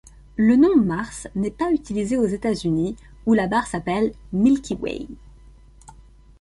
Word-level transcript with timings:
Le 0.35 0.55
nom 0.55 0.75
Mars 0.77 1.27
n'est 1.35 1.51
pas 1.51 1.69
utilisé 1.71 2.17
aux 2.17 2.25
États-Unis 2.25 2.95
où 3.27 3.35
la 3.35 3.45
barre 3.45 3.67
s'appelle 3.67 4.13
Milky 4.33 4.73
Way. 4.73 5.05